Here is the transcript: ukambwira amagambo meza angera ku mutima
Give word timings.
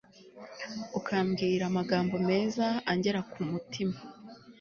ukambwira 0.99 1.63
amagambo 1.71 2.15
meza 2.29 2.65
angera 2.91 3.21
ku 3.31 3.39
mutima 3.51 3.97